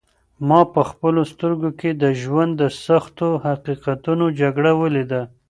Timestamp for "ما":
0.47-0.59